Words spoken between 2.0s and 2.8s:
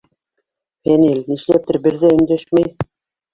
ҙә өндәшмәй.